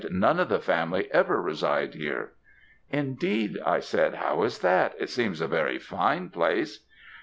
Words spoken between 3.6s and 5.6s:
I said; how is that? It seems a